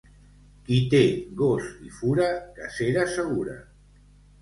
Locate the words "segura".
3.21-3.63